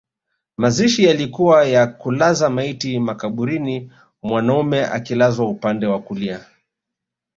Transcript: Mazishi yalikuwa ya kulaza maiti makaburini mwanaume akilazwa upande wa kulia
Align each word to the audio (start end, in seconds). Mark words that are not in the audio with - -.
Mazishi 0.57 1.03
yalikuwa 1.03 1.65
ya 1.65 1.87
kulaza 1.87 2.49
maiti 2.49 2.99
makaburini 2.99 3.91
mwanaume 4.23 4.85
akilazwa 4.85 5.49
upande 5.49 5.85
wa 5.85 5.99
kulia 6.01 6.39